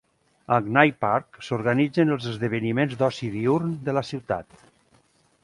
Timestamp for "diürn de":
3.37-3.97